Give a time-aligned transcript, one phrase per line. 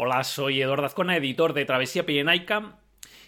[0.00, 2.78] Hola, soy Eduardo Azcona, editor de Travesía Pirenaica,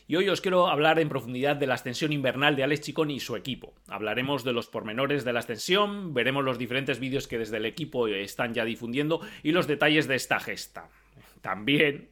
[0.06, 3.18] y hoy os quiero hablar en profundidad de la ascensión invernal de Alex Chicón y
[3.18, 3.74] su equipo.
[3.88, 8.06] Hablaremos de los pormenores de la ascensión, veremos los diferentes vídeos que desde el equipo
[8.06, 10.88] están ya difundiendo y los detalles de esta gesta.
[11.40, 12.10] También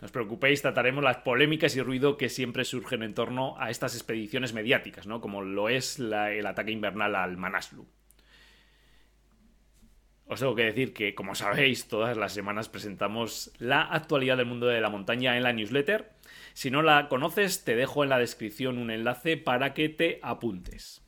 [0.00, 3.96] no os preocupéis, trataremos las polémicas y ruido que siempre surgen en torno a estas
[3.96, 5.20] expediciones mediáticas, ¿no?
[5.20, 7.88] como lo es el ataque invernal al Manaslu.
[10.28, 14.66] Os tengo que decir que, como sabéis, todas las semanas presentamos la actualidad del mundo
[14.66, 16.10] de la montaña en la newsletter.
[16.52, 21.00] Si no la conoces, te dejo en la descripción un enlace para que te apuntes.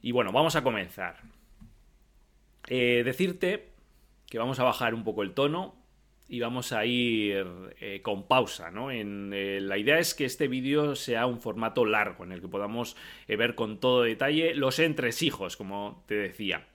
[0.00, 1.16] Y bueno, vamos a comenzar.
[2.68, 3.72] Eh, decirte
[4.26, 5.81] que vamos a bajar un poco el tono
[6.32, 7.44] y vamos a ir
[7.78, 8.90] eh, con pausa, ¿no?
[8.90, 12.48] En, eh, la idea es que este vídeo sea un formato largo, en el que
[12.48, 12.96] podamos
[13.28, 16.66] eh, ver con todo detalle los entresijos, como te decía.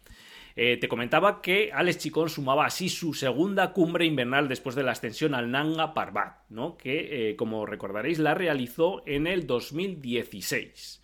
[0.56, 5.34] te comentaba que Alex Chicón sumaba así su segunda cumbre invernal después de la ascensión
[5.34, 6.78] al Nanga Parbat, ¿no?
[6.78, 11.02] que, como recordaréis, la realizó en el 2016.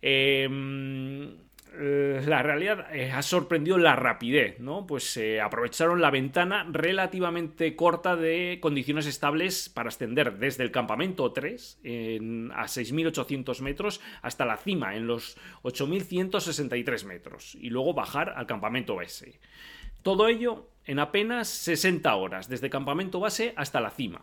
[0.00, 1.45] Eh, eh,
[2.26, 4.86] la realidad eh, ha sorprendido la rapidez, ¿no?
[4.86, 11.32] Pues se aprovecharon la ventana relativamente corta de condiciones estables para ascender desde el campamento
[11.32, 18.46] 3 a 6.800 metros hasta la cima en los 8.163 metros y luego bajar al
[18.46, 19.38] campamento base.
[20.02, 24.22] Todo ello en apenas 60 horas, desde campamento base hasta la cima.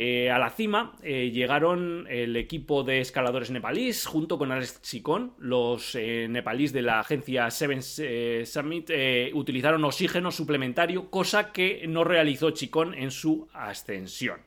[0.00, 5.32] Eh, a la cima eh, llegaron el equipo de escaladores nepalíes junto con Alex Chicón.
[5.38, 8.90] Los eh, nepalíes de la agencia Seven Summit
[9.34, 14.40] utilizaron oxígeno suplementario, cosa que no realizó Chicón en su ascensión.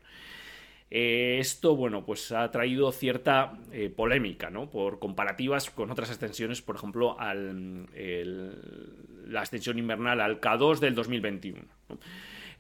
[0.90, 3.54] esto, bueno, pues ha traído cierta
[3.96, 4.70] polémica, ¿no?
[4.70, 11.62] Por comparativas con otras ascensiones, por ejemplo, la ascensión invernal al K2 del 2021.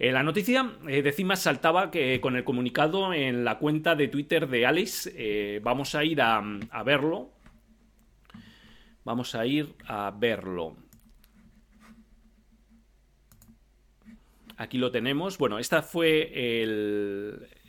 [0.04, 4.50] Eh, la noticia eh, de saltaba que con el comunicado en la cuenta de Twitter
[4.50, 5.14] de Alice.
[5.16, 6.42] Eh, vamos a ir a,
[6.84, 7.30] verlo.
[9.06, 10.76] Vamos a ir a verlo.
[14.58, 15.38] Aquí lo tenemos.
[15.38, 16.66] Bueno, esta fue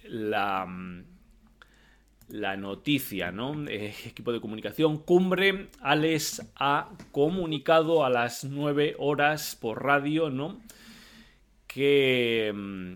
[0.04, 0.66] la,
[2.28, 3.62] la noticia, ¿no?
[3.68, 4.96] equipo de comunicación.
[4.96, 5.68] Cumbre.
[5.82, 10.58] Alex ha comunicado a las 9 horas por radio, ¿no?
[11.74, 12.94] Que, mm,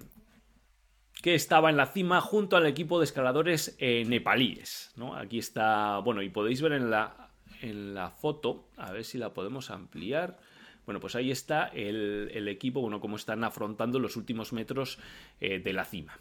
[1.23, 4.93] que estaba en la cima junto al equipo de escaladores eh, nepalíes.
[4.97, 5.17] ¿no?
[5.17, 7.31] Aquí está, bueno, y podéis ver en la,
[7.63, 10.39] en la foto, a ver si la podemos ampliar.
[10.85, 14.99] Bueno, pues ahí está el, equipo, bueno, cómo están afrontando los últimos metros
[15.41, 16.19] eh, de la cima.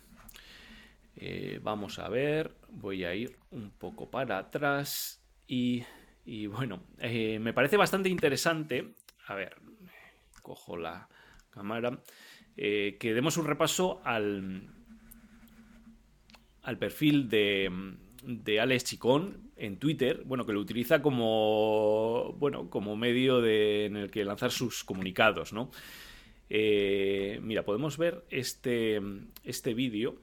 [1.17, 5.83] Eh, vamos a ver, voy a ir un poco para atrás y,
[6.25, 8.95] y bueno, me parece bastante interesante.
[9.27, 9.55] A ver,
[10.41, 11.07] cojo la
[11.51, 11.99] cámara.
[12.57, 14.69] Eh, que demos un repaso al,
[16.63, 17.69] al perfil de,
[18.23, 23.97] de Alex Chicón en Twitter, bueno, que lo utiliza como, bueno, como medio de, en
[23.97, 25.69] el que lanzar sus comunicados, ¿no?
[26.49, 29.01] Eh, mira, podemos ver este,
[29.43, 30.21] este vídeo,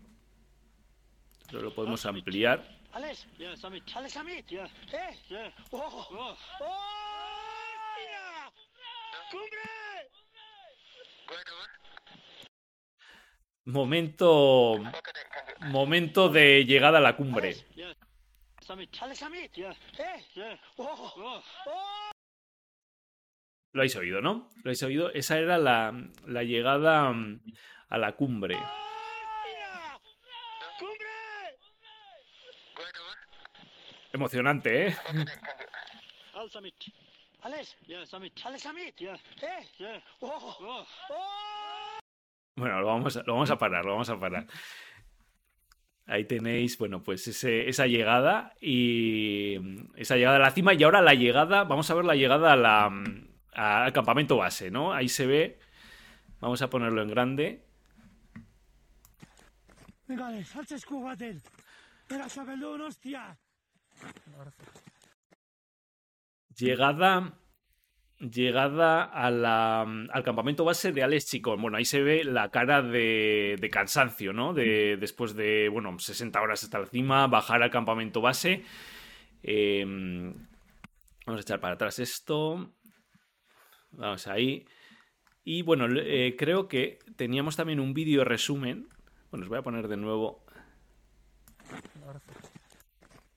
[1.53, 2.81] lo podemos ampliar.
[2.93, 3.27] Alex,
[3.95, 4.17] Alex
[4.91, 5.53] ¿Eh?
[5.71, 6.37] Oh.
[6.61, 6.93] Oh.
[13.65, 14.79] Momento.
[15.61, 17.57] Momento de llegada a la cumbre.
[23.73, 24.51] Lo habéis oído, ¿no?
[24.57, 25.11] Lo habéis oído.
[25.13, 25.95] Esa era la,
[26.27, 27.41] la llegada mm,
[27.89, 28.59] a la cumbre.
[34.13, 34.97] Emocionante, ¿eh?
[42.57, 44.47] Bueno, lo vamos, a, lo vamos a parar, lo vamos a parar.
[46.07, 49.57] Ahí tenéis, bueno, pues esa llegada y
[49.95, 52.57] esa llegada a la cima y ahora la llegada, vamos a ver la llegada a
[52.57, 52.93] la,
[53.53, 54.93] al campamento base, ¿no?
[54.93, 55.59] Ahí se ve,
[56.41, 57.65] vamos a ponerlo en grande.
[66.57, 67.33] Llegada
[68.31, 71.61] llegada al campamento base de Alex Chicón.
[71.61, 74.55] Bueno, ahí se ve la cara de, cansancio, ¿no?
[74.55, 78.65] De, después de, bueno, 60 horas hasta la cima, bajar al campamento base.
[79.43, 80.33] Em,
[81.27, 82.73] vamos a echar para atrás esto.
[83.91, 84.65] Vamos ahí.
[85.45, 88.89] Y bueno, eh, creo que teníamos también un vídeo resumen.
[89.31, 90.45] Bueno, os voy a poner de nuevo.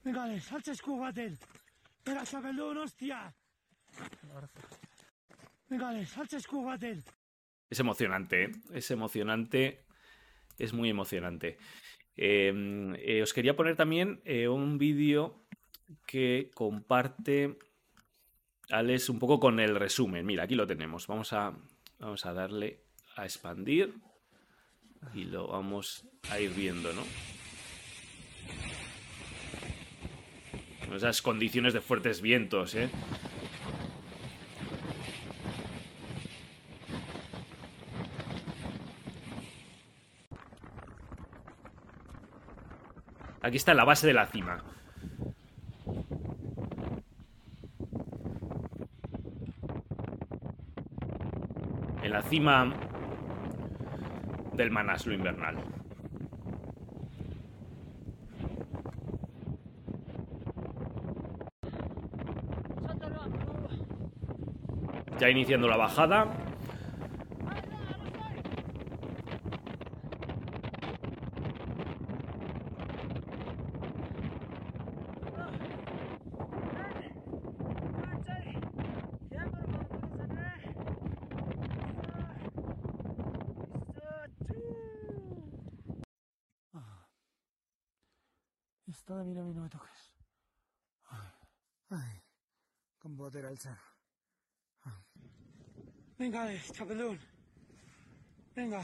[0.03, 0.27] Venga,
[2.77, 3.33] hostia.
[5.69, 5.99] Venga,
[7.69, 8.51] Es emocionante, ¿eh?
[8.73, 9.85] es emocionante,
[10.57, 11.57] es muy emocionante.
[12.15, 15.45] Em, eh, os quería poner también eh, un vídeo
[16.05, 17.57] que comparte
[18.69, 20.25] Alex un poco con el resumen.
[20.25, 21.07] Mira, aquí lo tenemos.
[21.07, 21.53] Vamos a,
[21.99, 22.83] vamos a darle
[23.15, 23.93] a expandir
[25.13, 27.03] y lo vamos a ir viendo, ¿no?
[30.95, 32.89] Esas condiciones de fuertes vientos, ¿eh?
[43.45, 44.57] Aquí está la base de la cima.
[52.01, 52.73] En la cima
[54.53, 55.57] del Manaslo invernal.
[65.19, 66.45] Ya iniciando la bajada.
[88.87, 90.11] Está mira, a mí no me toques.
[91.09, 91.29] Ay,
[91.89, 92.23] ay,
[93.57, 93.95] cerro.
[96.17, 97.19] Venga, Alex, chapelón.
[98.55, 98.81] Venga.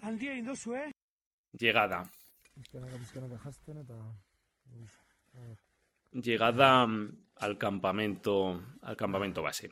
[0.00, 0.90] Handia indozu, eh?
[1.52, 2.10] Llegada.
[6.12, 6.88] Llegada
[7.36, 9.70] al campamento, al campamento base.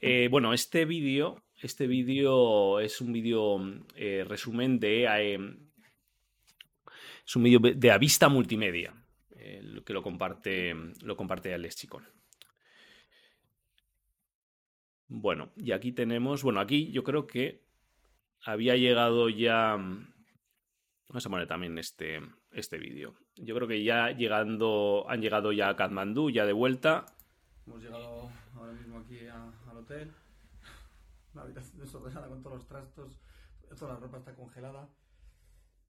[0.00, 3.58] Eh, bueno, este vídeo, este vídeo es un vídeo
[3.94, 5.38] eh, resumen de eh,
[7.26, 8.94] es un vídeo de Avista Multimedia
[9.46, 12.04] eh, que lo comparte lo comparte Alex Chicón.
[15.08, 17.62] Bueno, y aquí tenemos, bueno, aquí yo creo que
[18.42, 19.76] había llegado ya
[21.08, 22.20] Vamos a poner también este,
[22.50, 23.14] este vídeo.
[23.36, 27.06] Yo creo que ya llegando, han llegado ya a Katmandú, ya de vuelta.
[27.64, 30.10] Hemos llegado ahora mismo aquí a- al hotel.
[31.32, 33.20] La habitación desordenada con todos los trastos.
[33.78, 34.88] Toda la ropa está congelada.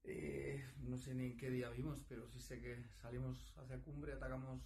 [0.08, 4.14] Eh, no sé ni en qué día vimos, pero sí sé que salimos hacia Cumbre,
[4.14, 4.60] atacamos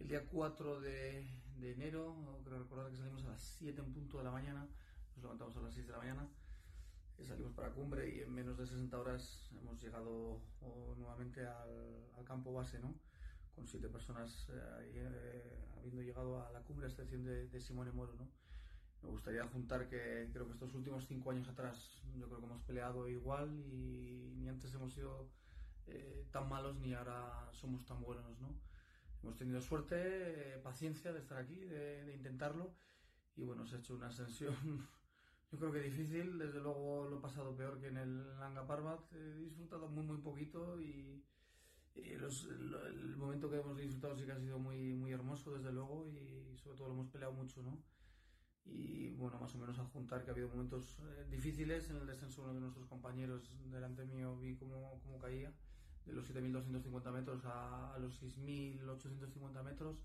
[0.00, 2.16] el día 4 de, de enero.
[2.44, 4.66] Creo recordar que salimos a las 7 en punto de la mañana.
[5.14, 6.28] Nos levantamos a las 6 de la mañana.
[7.18, 12.10] Eh, salimos para Cumbre y en menos de 60 horas hemos llegado oh, nuevamente al,
[12.16, 12.94] al campo base, ¿no?
[13.56, 17.90] con siete personas eh, eh, habiendo llegado a la cumbre, a excepción de, de Simone
[17.90, 18.14] Moro.
[18.14, 18.28] ¿no?
[19.06, 22.62] Me gustaría juntar que creo que estos últimos cinco años atrás yo creo que hemos
[22.62, 25.30] peleado igual y ni antes hemos sido
[25.86, 28.40] eh, tan malos ni ahora somos tan buenos.
[28.40, 28.48] ¿no?
[29.22, 29.96] Hemos tenido suerte,
[30.56, 32.74] eh, paciencia de estar aquí, de, intentarlo
[33.36, 34.56] y bueno, se ha hecho una ascensión
[35.52, 39.12] yo creo que difícil, desde luego lo he pasado peor que en el Nanga Parbat,
[39.12, 41.24] he disfrutado muy muy poquito y,
[41.94, 46.08] lo- el momento que hemos disfrutado sí que ha sido muy, muy hermoso, desde luego,
[46.08, 47.78] y sobre todo lo hemos peleado mucho, ¿no?
[48.66, 52.06] Y bueno, más o menos a juntar que ha habido momentos eh, difíciles en el
[52.06, 52.42] descenso.
[52.42, 55.52] Uno de nuestros compañeros delante mío vi cómo, cómo caía
[56.04, 59.98] de los 7.250 metros a, a los 6.850 metros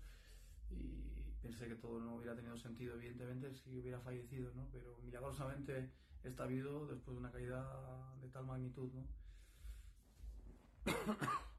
[0.70, 4.68] y pensé que todo no hubiera tenido sentido, evidentemente, si hubiera fallecido, ¿no?
[4.72, 5.90] Pero milagrosamente
[6.22, 9.06] está habido después de una caída de tal magnitud, ¿no?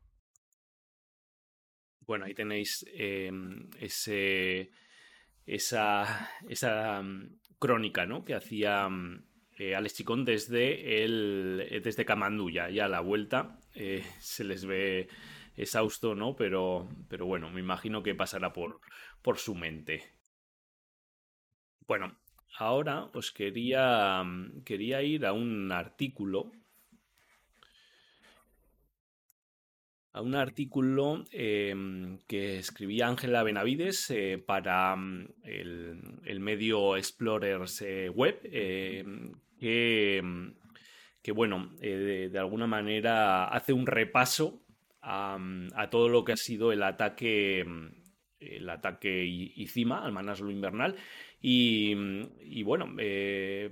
[2.05, 3.31] Bueno, ahí tenéis eh,
[3.79, 4.69] ese,
[5.45, 8.23] esa, esa mm, crónica ¿no?
[8.25, 9.23] que hacía mm,
[9.57, 12.05] eh, Alex Chicón desde, el, eh, desde
[12.69, 13.59] ya a la vuelta.
[13.75, 15.07] eh, se les ve
[15.55, 16.35] exhausto, ¿no?
[16.35, 18.79] Pero, pero bueno, me imagino que pasará por,
[19.21, 20.03] por su mente.
[21.85, 22.17] Bueno,
[22.57, 26.51] ahora os quería, mm, quería ir a un artículo
[30.13, 31.75] a un artículo eh,
[32.27, 38.41] que escribía Ángela Benavides eh, para mm, el, medio Explorers eh, Web,
[39.60, 40.51] que, mm,
[41.22, 44.62] que, bueno, eh, de, alguna manera hace un repaso
[45.01, 47.65] a, mm, a todo lo que ha sido el ataque,
[48.39, 50.96] el ataque I- Izima al Manaslu invernal
[51.41, 52.96] y, bueno,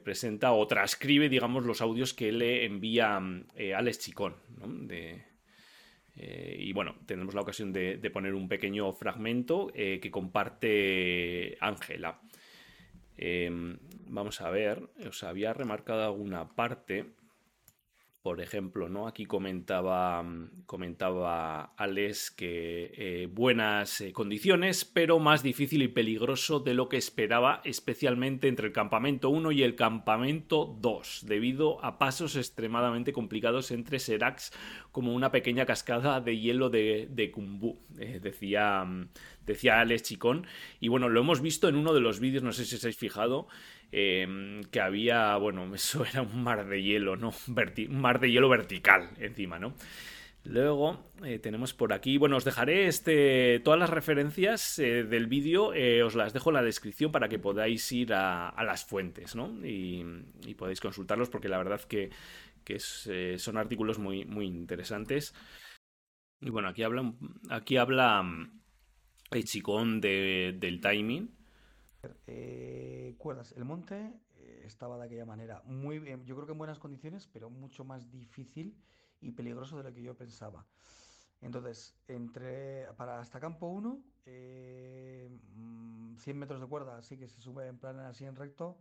[0.03, 4.35] presenta o transcribe, digamos, los audios que le envía Alex Chicón,
[4.87, 5.30] de,
[6.17, 12.19] eh, y bueno, tenemos la ocasión de, poner un pequeño fragmento eh, que comparte Ángela.
[13.17, 13.77] Eh,
[14.07, 17.05] vamos a ver, os había remarcado alguna parte
[18.21, 19.07] por ejemplo, ¿no?
[19.07, 20.23] Aquí comentaba,
[20.67, 26.97] comentaba Alex que eh, buenas eh, condiciones, pero más difícil y peligroso de lo que
[26.97, 33.71] esperaba, especialmente entre el campamento 1 y el campamento 2, debido a pasos extremadamente complicados
[33.71, 34.53] entre Serax
[34.91, 38.85] como una pequeña cascada de hielo de, de Kumbu, eh, decía,
[39.47, 40.45] decía Alex Chicón.
[40.79, 42.97] Y bueno, lo hemos visto en uno de los vídeos, no sé si os habéis
[42.97, 43.47] fijado,
[43.91, 47.33] Em, que había, bueno, eso era un mar de hielo, ¿no?
[47.47, 49.75] un mar de hielo vertical encima, ¿no?
[50.43, 55.71] Luego eh, tenemos por aquí, bueno, os dejaré este, todas las referencias eh, del vídeo,
[55.73, 59.53] eh, os las dejo en la descripción para que podáis ir a, las fuentes, ¿no?
[59.63, 60.03] Y,
[60.47, 62.09] y, podéis consultarlos porque la verdad que,
[62.63, 65.35] que son artículos muy, muy interesantes.
[66.39, 67.13] Y bueno, aquí habla,
[67.51, 68.25] aquí habla
[69.29, 71.40] el chicón de, del timing
[72.27, 73.53] eh, cuerdas.
[73.53, 75.61] El monte eh, estaba de aquella manera.
[75.65, 78.77] Muy bien, yo creo que en buenas condiciones, pero mucho más difícil
[79.19, 80.65] y peligroso de lo que yo pensaba.
[81.41, 87.41] Entonces, entre para hasta campo 1, 100 eh, mm, metros de cuerda, así que se
[87.41, 88.77] sube en plan así en recto,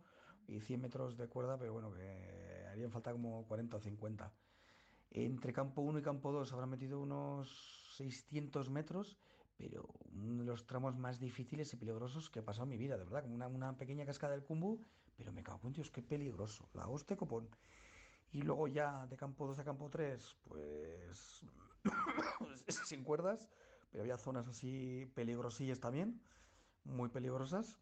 [0.47, 4.31] y 100 metros de cuerda, pero bueno, que harían falta como 40 o 50.
[5.11, 9.17] Entre campo 1 y campo 2 habrán metido unos 600 metros
[9.61, 12.97] pero uno de los tramos más difíciles y peligrosos que he pasado en mi vida,
[12.97, 14.83] de verdad, como una, pequeña cascada del Cumbu,
[15.15, 17.47] pero me cago en Dios, qué peligroso, la hostia copón.
[18.31, 21.41] Y luego ya de campo 2 a campo 3, pues
[22.85, 23.49] sin cuerdas,
[23.91, 26.21] pero había zonas así peligrosillas también,
[26.83, 27.77] muy peligrosas.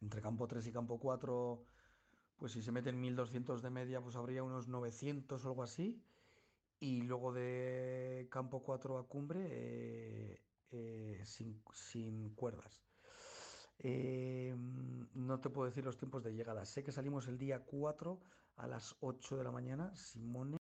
[0.00, 1.62] Entre campo 3 y campo 4,
[2.36, 6.00] pues si se meten 1200 de media, pues habría unos 900 o algo así.
[6.80, 12.82] Y luego de campo 4 a cumbre, eh, eh, sin, cuerdas.
[13.78, 14.54] Eh,
[15.14, 16.64] no te puedo decir los tiempos de llegada.
[16.64, 18.20] Sé que salimos el día 4
[18.56, 19.94] a las 8 de la mañana.
[19.94, 20.56] Simone.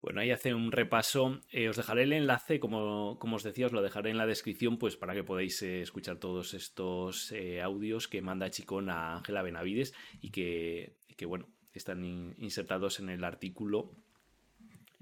[0.00, 1.40] Bueno, ahí hace un repaso.
[1.50, 4.78] Eh, os dejaré el enlace, como, como, os decía, os lo dejaré en la descripción,
[4.78, 10.30] pues para que podáis escuchar todos estos audios que manda Chicón a Ángela Benavides y
[10.30, 14.01] que, que, bueno, están insertados en el artículo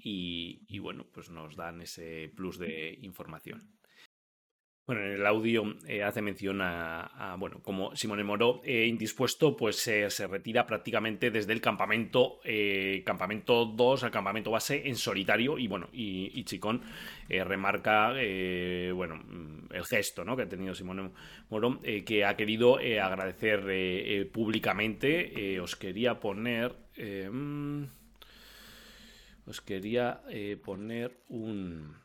[0.03, 3.81] y, bueno, pues nos dan ese plus de información.
[4.91, 9.77] Bueno, en el audio eh, hace mención a, bueno, como Simone Moro, eh, indispuesto, pues
[9.77, 15.69] se retira prácticamente desde el campamento, eh, campamento 2 al campamento base en solitario y
[15.69, 16.83] bueno, y, Chicón
[17.29, 18.15] remarca,
[18.93, 20.37] bueno, mm, el gesto, ¿no?
[20.37, 21.13] Que ha tenido Simone
[21.51, 25.61] Moro, que ha querido agradecer públicamente.
[25.61, 26.75] os quería poner...
[27.31, 28.00] Mm,
[29.51, 31.99] os quería eh, poner un...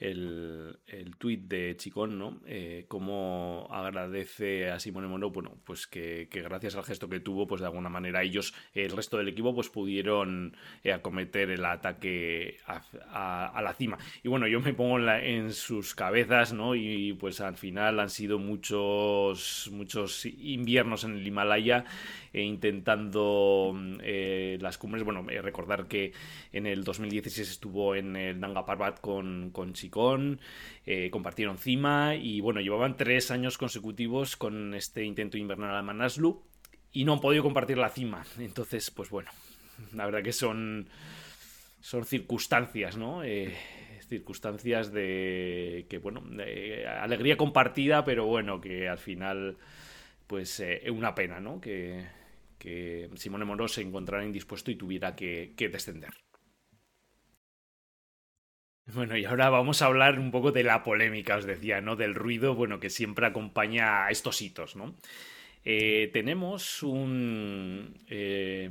[0.00, 2.40] el, el tuit de Chicón, ¿no?
[2.46, 7.60] Eh, cómo agradece a Simone Mono, bueno, pues que, gracias al gesto que tuvo, pues
[7.60, 13.60] de alguna manera ellos, el resto del equipo, pues pudieron eh, acometer el ataque a,
[13.62, 13.98] la cima.
[14.22, 16.74] Y bueno, yo me pongo en, sus cabezas, ¿no?
[16.74, 21.84] Y, pues al final han sido muchos, muchos inviernos en el Himalaya
[22.32, 25.04] e intentando eh, las cumbres.
[25.04, 26.12] Bueno, recordar que
[26.52, 29.74] en el 2016 estuvo en el Nanga Parbat con, con
[30.86, 36.42] eh, compartieron cima y bueno, llevaban tres años consecutivos con este intento invernal a Manaslu
[36.92, 38.24] y no han podido compartir la cima.
[38.38, 39.30] Entonces, pues bueno,
[39.94, 40.88] la verdad que son,
[41.80, 43.22] son circunstancias, ¿no?
[43.24, 43.56] Eh,
[44.08, 46.24] circunstancias de que, bueno,
[47.00, 49.56] alegría compartida, pero bueno, que al final,
[50.26, 51.60] pues es eh, una pena, ¿no?
[51.60, 52.06] Que,
[52.58, 56.10] que Simone Moro se encontrara indispuesto y tuviera que descender.
[58.94, 61.96] Bueno, y ahora vamos a hablar un poco de la polémica, os decía, ¿no?
[61.96, 64.94] Del ruido, bueno, que siempre acompaña a estos hitos, ¿no?
[65.64, 67.94] Eh, tenemos un...
[68.08, 68.70] Eh,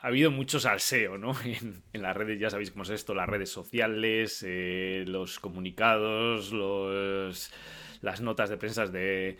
[0.00, 1.34] ha habido mucho salseo, ¿no?
[1.92, 7.52] En, las redes, ya sabéis cómo es esto, las redes sociales, eh, los comunicados, los,
[8.00, 9.36] las notas de prensa de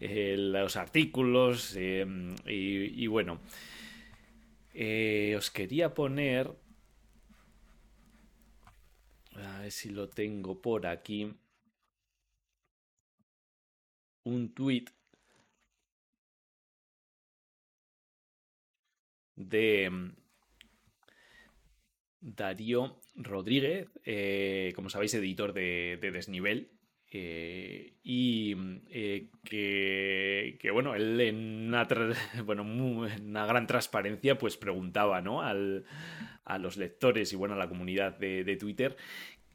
[0.00, 2.02] los artículos, y,
[2.46, 3.40] y, bueno,
[5.36, 6.50] os quería poner
[9.44, 11.32] a ver si lo tengo por aquí.
[14.24, 14.84] Un tweet
[19.38, 20.10] de mm,
[22.20, 26.70] Darío Rodríguez, eh, como sabéis, editor de, Desnivel.
[27.10, 31.86] Eh, y mm, eh, que, bueno, él en una,
[32.44, 35.40] bueno, una gran transparencia pues preguntaba ¿no?
[35.42, 35.86] Al,
[36.48, 38.96] a los lectores y bueno, a la comunidad de, Twitter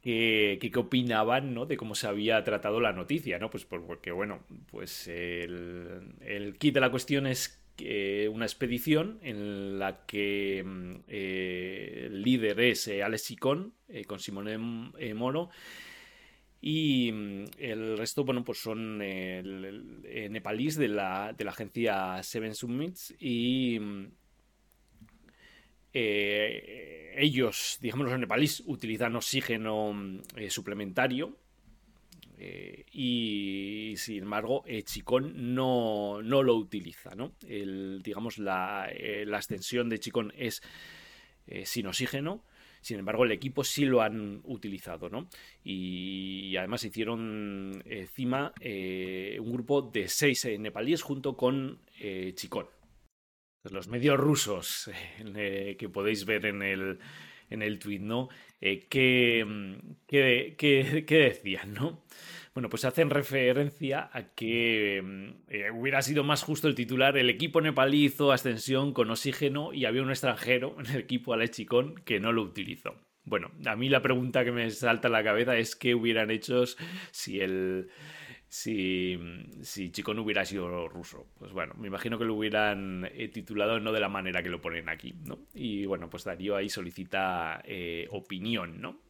[0.00, 1.66] qué, qué, opinaban ¿no?
[1.66, 3.50] de cómo se había tratado la noticia, ¿no?
[3.50, 9.78] Pues porque, bueno, pues el, el kit de la cuestión es que una expedición en
[9.78, 14.58] la que mm, eh, el líder es eh, Alex Chicón, eh, con Simone
[15.14, 15.50] Moro,
[16.60, 23.14] y mm, el resto, bueno, pues son nepalíes de la, de la agencia Seven Summits
[23.18, 23.78] y
[25.94, 29.94] mm, ellos, digamos los nepalíes, utilizan oxígeno
[30.48, 31.38] suplementario
[32.38, 37.14] eh, y sin embargo, eh, Chicón no, no, lo utiliza.
[37.14, 37.32] ¿no?
[37.46, 40.62] El, digamos, la, eh, la, extensión de Chicón es
[41.64, 42.44] sin oxígeno.
[42.80, 45.28] Sin embargo, el equipo sí lo han utilizado, ¿no?
[45.62, 51.80] Y, además hicieron encima un grupo de seis nepalíes junto con
[52.34, 52.66] Chicón.
[53.70, 54.90] Los medios rusos
[55.24, 56.98] que podéis ver en el,
[57.50, 58.28] en el tweet, ¿no?
[58.60, 59.46] ¿qué,
[60.06, 62.02] qué, qué, decían, no?
[62.54, 64.98] Bueno, pues hacen referencia a que
[65.48, 69.86] eh, hubiera sido más justo el titular el equipo nepalí hizo ascensión con oxígeno y
[69.86, 72.94] había un extranjero en el equipo Alechicón que no lo utilizó.
[73.24, 76.64] Bueno, a mí la pregunta que me salta a la cabeza es qué hubieran hecho
[77.10, 77.88] si el
[78.54, 79.18] si,
[79.62, 81.26] si Chicón hubiera sido ruso.
[81.38, 84.60] Pues bueno, me imagino que lo hubieran eh, titulado no de la manera que lo
[84.60, 85.40] ponen aquí, ¿no?
[85.54, 89.00] Y bueno, pues Darío ahí solicita eh, opinión, ¿no?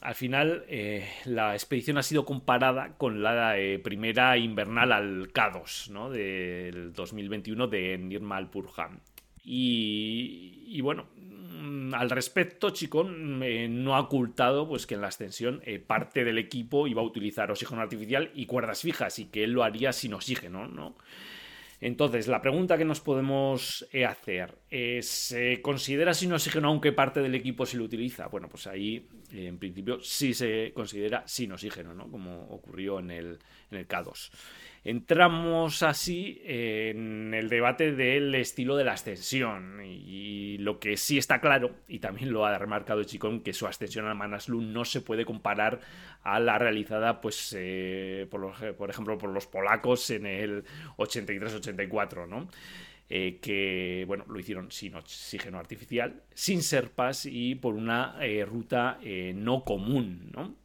[0.00, 5.90] al final eh, la expedición ha sido comparada con la eh, primera invernal al K2
[5.90, 6.10] ¿no?
[6.10, 9.00] del 2021 de Nirmal Purham.
[9.44, 11.08] Y, y, bueno,
[11.94, 16.86] al respecto, Chicón eh, no ha ocultado pues, que en la ascensión parte del equipo
[16.86, 20.66] iba a utilizar oxígeno artificial y cuerdas fijas y que él lo haría sin oxígeno.
[20.68, 20.96] ¿no?
[21.82, 27.20] Entonces, la pregunta que nos podemos eh, hacer es, ¿se considera sin oxígeno aunque parte
[27.20, 28.28] del equipo se lo utiliza?
[28.28, 32.08] Bueno, pues ahí eh, en principio sí se considera sin oxígeno, ¿no?
[32.08, 33.38] Como ocurrió en el,
[33.72, 34.30] en el K2.
[34.84, 41.40] Entramos así en el debate del estilo de la ascensión y lo que sí está
[41.40, 45.24] claro, y también lo ha remarcado Chicón, que su ascensión al Manaslu no se puede
[45.24, 45.80] comparar
[46.22, 50.64] a la realizada, pues, eh, por, por, ejemplo, por los polacos en el
[50.96, 52.48] 83-84, ¿no?
[53.08, 58.98] Eh, que bueno, lo hicieron sin oxígeno artificial, sin serpas y por una eh, ruta
[59.34, 60.61] no común, ¿no?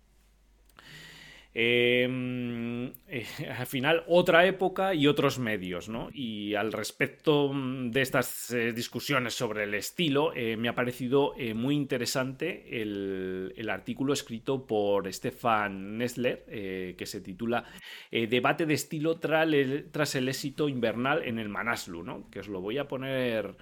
[1.59, 3.25] Em, eh,
[3.57, 6.09] al final, otra época y otros medios, ¿no?
[6.13, 11.33] Y al respecto mm, de estas eh, discusiones sobre el estilo, eh, me ha parecido
[11.55, 17.65] muy interesante el, artículo escrito por Stefan Nessler, que se titula
[18.11, 22.29] Debate de estilo tras el, éxito invernal en el Manaslu, ¿no?
[22.29, 23.55] Que os lo voy a poner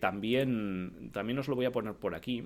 [0.00, 2.44] también, también os lo voy a poner por aquí.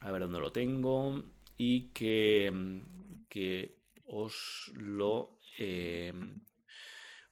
[0.00, 1.22] A ver dónde lo tengo.
[1.56, 2.78] Y que mm,
[3.28, 6.12] que os lo, eh,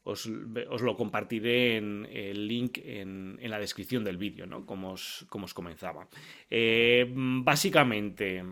[0.05, 4.67] os, lo compartiré en el link en, la descripción del vídeo, ¿no?
[4.67, 6.09] como, os, como os comenzaba.
[6.51, 8.45] Eh, básicamente,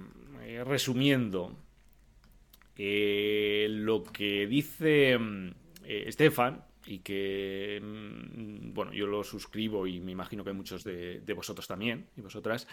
[0.43, 1.57] eh, resumiendo,
[2.77, 5.17] lo que dice
[5.85, 11.33] Estefan, y que, mm, bueno, yo lo suscribo y me imagino que muchos de, de
[11.33, 12.67] vosotros también, y vosotras,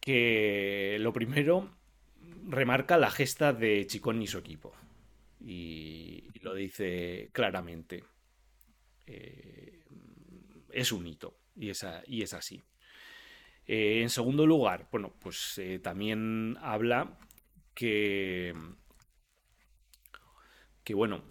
[0.00, 1.77] que lo primero
[2.48, 4.74] remarca la gesta de Chicón y su equipo.
[5.40, 8.04] Y, lo dice claramente.
[9.06, 9.84] Eh,
[10.72, 11.38] es un hito.
[11.56, 12.62] Y es, así.
[13.66, 17.18] Eh, en segundo lugar, bueno, pues eh, también habla
[17.74, 18.54] que.
[20.84, 21.22] Que bueno,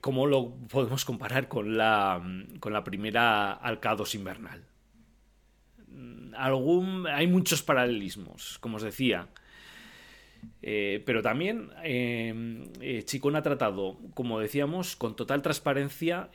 [0.00, 2.22] ¿cómo lo podemos comparar con la,
[2.60, 4.68] con la primera Alcados invernal?
[6.36, 9.28] Algún, hay muchos paralelismos, como os decía.
[10.62, 16.30] Eh, pero también eh, eh, Chicón ha tratado, como decíamos, con total transparencia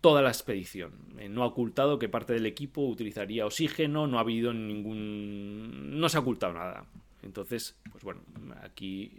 [0.00, 0.92] toda la expedición.
[1.30, 5.98] no ha ocultado que parte del equipo utilizaría oxígeno, no ha habido ningún...
[5.98, 6.86] no se ha ocultado nada.
[7.22, 8.20] Entonces, pues bueno,
[8.62, 9.12] aquí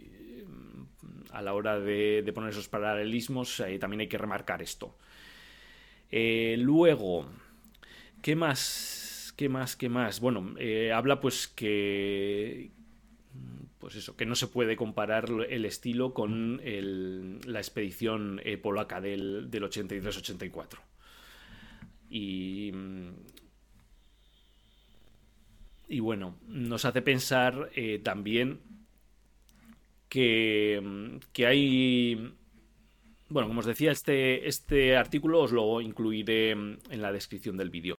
[1.32, 4.94] a la hora de, de poner esos paralelismos también hay que remarcar esto.
[6.10, 7.26] luego,
[8.22, 9.07] ¿qué más?
[9.38, 9.76] ¿Qué más?
[9.76, 10.18] ¿Qué más?
[10.18, 12.72] Bueno, eh, habla pues que.
[13.78, 19.48] Pues eso, que no se puede comparar el estilo con la expedición eh, polaca del,
[19.48, 20.80] 83-84.
[22.10, 22.72] Y.
[25.86, 28.58] Y bueno, nos hace pensar eh, también
[30.08, 32.34] que, que hay
[33.28, 37.97] bueno, como os decía, este, este artículo os lo incluiré en la descripción del vídeo.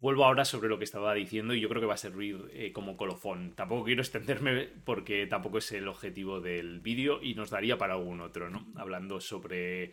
[0.00, 2.72] Vuelvo ahora sobre lo que estaba diciendo y yo creo que va a servir eh,
[2.72, 3.52] como colofón.
[3.54, 8.20] Tampoco quiero extenderme porque tampoco es el objetivo del vídeo y nos daría para algún
[8.20, 8.66] otro, ¿no?
[8.76, 9.92] Hablando sobre,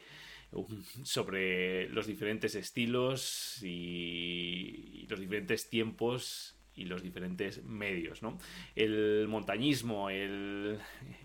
[1.03, 8.37] sobre los diferentes estilos y, los diferentes tiempos y los diferentes medios, ¿no?
[8.75, 10.79] El montañismo, el,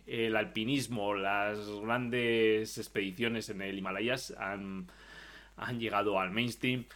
[0.06, 4.86] el alpinismo, las grandes expediciones en el Himalayas han,
[5.56, 6.86] han llegado al mainstream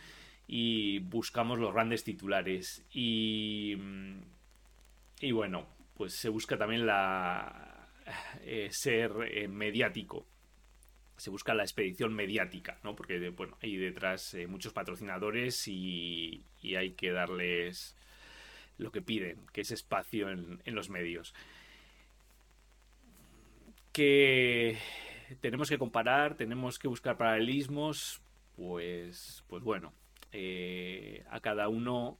[0.47, 2.85] y buscamos los grandes titulares.
[2.93, 3.77] Y,
[5.21, 7.89] y bueno, pues se busca también la
[8.43, 10.27] eh, ser eh, mediático.
[11.17, 12.95] Se busca la expedición mediática, ¿no?
[12.95, 17.97] Porque bueno, hay detrás eh, muchos patrocinadores y, y, hay que darles
[18.77, 21.35] lo que piden, que es espacio en, en los medios.
[23.93, 24.79] Que
[25.41, 28.21] tenemos que comparar, tenemos que buscar paralelismos,
[28.55, 29.95] pues, pues bueno,
[30.38, 32.18] eh, a cada uno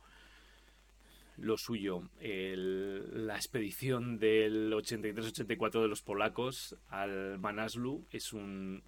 [1.37, 2.09] lo suyo.
[2.19, 8.83] la expedición del 83-84 de los polacos al Manaslu es un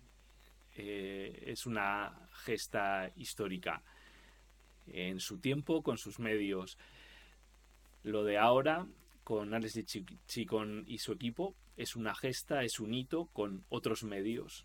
[0.77, 3.83] eh, es una gesta histórica
[4.87, 6.79] en su tiempo, con sus medios.
[8.05, 8.87] Lo de ahora,
[9.25, 9.85] con Alex de
[10.27, 14.65] Chicón y su equipo, es una gesta, es un hito con otros medios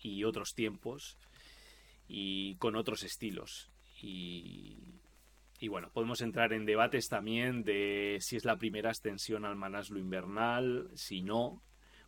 [0.00, 1.18] y otros tiempos
[2.08, 3.70] y con otros estilos.
[4.02, 4.96] Y,
[5.58, 9.98] y bueno, podemos entrar en debates también de si es la primera extensión al Manaslu
[9.98, 11.62] invernal, si no.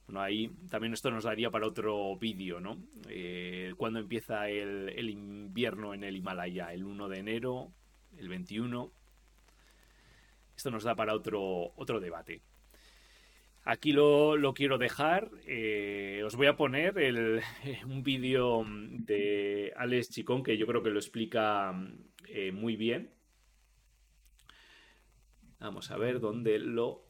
[0.07, 2.79] Bueno, ahí también esto nos daría para otro vídeo, ¿no?
[3.09, 7.73] Eh, cuando empieza el, el, invierno en el Himalaya, el 1 de enero,
[8.17, 8.91] el 21.
[10.57, 12.41] Esto nos da para otro, otro debate.
[13.71, 15.31] Aquí lo, quiero dejar.
[15.47, 16.95] Eh, os voy a poner
[17.87, 21.75] un vídeo de Alex Chicón que yo creo que lo explica
[22.29, 23.15] eh, muy bien.
[25.59, 27.07] Vamos a ver dónde lo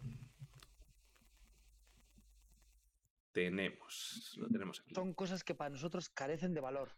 [3.30, 4.34] tenemos.
[4.36, 4.96] Lo tenemos aquí.
[4.96, 6.90] Son cosas que para nosotros carecen de valor.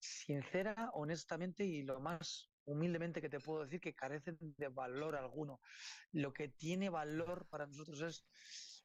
[0.00, 5.60] Sincera, honestamente y lo más humildemente que te puedo decir que carecen de valor alguno.
[6.12, 8.26] Lo que tiene valor para nosotros es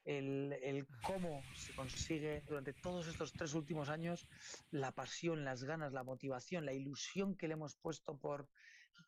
[0.06, 4.28] el, cómo se consigue durante todos estos tres últimos años
[4.72, 8.48] la pasión, las ganas, la motivación, la ilusión que le hemos puesto por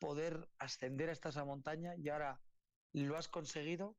[0.00, 2.40] poder ascender hasta esa montaña y ahora
[2.92, 3.96] lo has conseguido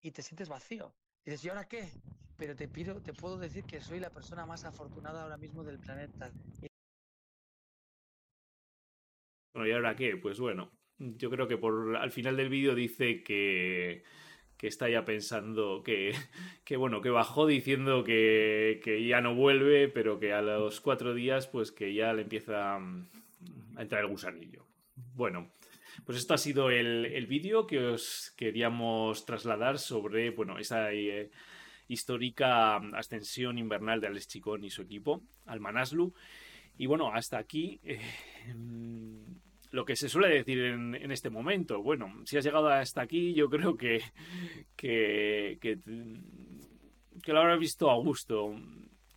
[0.00, 0.94] y te sientes vacío.
[1.24, 1.88] Y dices, ¿y ahora qué?
[2.36, 5.78] Pero te pido, te puedo decir que soy la persona más afortunada ahora mismo del
[5.78, 6.30] planeta.
[9.54, 10.16] Bueno, ¿y ahora qué?
[10.16, 14.02] Pues bueno, yo creo que por al final del vídeo dice que
[14.64, 16.14] que está ya pensando que,
[16.64, 21.12] que bueno, que bajó diciendo que, que, ya no vuelve, pero que a los cuatro
[21.12, 24.64] días, pues que ya le empieza mm, a entrar el gusanillo.
[25.14, 25.52] Bueno,
[26.06, 31.30] pues esto ha sido el, el vídeo que os queríamos trasladar sobre, bueno, esa eh,
[31.86, 36.14] histórica ascensión invernal de Alex Chicón y su equipo al Manaslu.
[36.78, 37.80] Y bueno, hasta aquí.
[37.84, 38.00] Eh,
[39.74, 41.82] lo que se suele decir en, este momento.
[41.82, 44.02] Bueno, si has llegado hasta aquí, yo creo que,
[44.76, 48.54] que, que, lo habrás visto a gusto.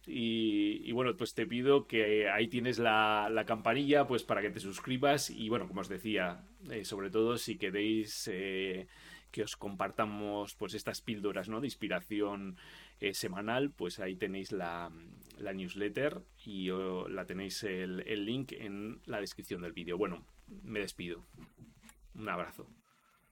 [0.08, 5.30] Y, bueno, pues te pido que ahí tienes la, campanilla pues para que te suscribas
[5.30, 8.88] y bueno, como os decía, eh, sobre todo si queréis eh,
[9.32, 11.62] que os compartamos pues estas píldoras ¿no?
[11.62, 12.58] de inspiración
[13.00, 14.92] eh, semanal, pues ahí tenéis la,
[15.38, 16.70] la newsletter y
[17.10, 19.98] la tenéis el, el link en la descripción del vídeo.
[19.98, 20.26] Bueno,
[20.64, 21.24] me despido.
[22.16, 22.68] Un abrazo.